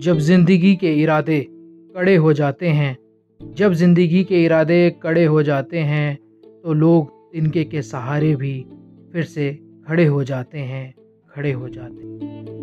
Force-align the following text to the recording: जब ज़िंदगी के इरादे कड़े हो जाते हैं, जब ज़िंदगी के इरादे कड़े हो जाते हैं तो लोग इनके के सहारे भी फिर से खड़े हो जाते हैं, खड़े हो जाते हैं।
जब 0.00 0.18
ज़िंदगी 0.18 0.74
के 0.76 0.92
इरादे 0.94 1.40
कड़े 1.96 2.14
हो 2.16 2.32
जाते 2.32 2.68
हैं, 2.68 2.96
जब 3.40 3.72
ज़िंदगी 3.72 4.22
के 4.24 4.44
इरादे 4.44 4.78
कड़े 5.02 5.24
हो 5.24 5.42
जाते 5.42 5.78
हैं 5.78 6.16
तो 6.62 6.72
लोग 6.72 7.32
इनके 7.34 7.64
के 7.64 7.82
सहारे 7.82 8.34
भी 8.36 8.54
फिर 9.12 9.24
से 9.24 9.52
खड़े 9.88 10.04
हो 10.06 10.22
जाते 10.24 10.58
हैं, 10.58 10.94
खड़े 11.34 11.52
हो 11.52 11.68
जाते 11.68 12.06
हैं। 12.06 12.59